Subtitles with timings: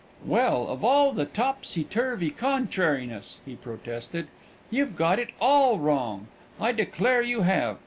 [0.25, 4.29] "Well, of all the topsy turvy contrariness!" he protested.
[4.71, 6.25] "You've got it all wrong;
[6.59, 7.77] I declare you have!